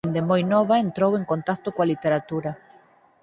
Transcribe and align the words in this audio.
Dende 0.05 0.23
moi 0.29 0.41
nova 0.53 0.75
entrou 0.85 1.11
en 1.15 1.23
contacto 1.31 1.67
coa 1.75 1.89
literatura. 1.91 2.51